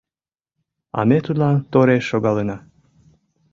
[0.97, 2.57] А ме тудлан тореш шогалына.